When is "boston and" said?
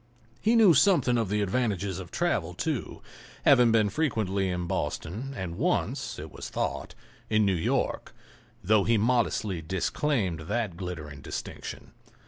4.65-5.59